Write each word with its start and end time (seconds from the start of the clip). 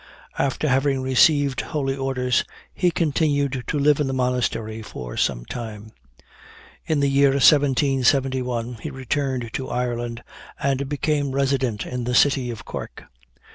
After 0.39 0.67
having 0.67 1.03
received 1.03 1.61
holy 1.61 1.95
orders, 1.95 2.43
he 2.73 2.89
continued 2.89 3.63
to 3.67 3.77
live 3.77 3.99
in 3.99 4.07
the 4.07 4.13
monastery 4.15 4.81
for 4.81 5.15
some 5.15 5.45
time. 5.45 5.91
In 6.87 7.01
the 7.01 7.07
year 7.07 7.29
1771 7.29 8.79
he 8.81 8.89
returned 8.89 9.51
to 9.53 9.69
Ireland, 9.69 10.23
and 10.59 10.89
became 10.89 11.33
resident 11.35 11.85
in 11.85 12.05
the 12.05 12.15
city 12.15 12.49
of 12.49 12.65
Cork. 12.65 13.03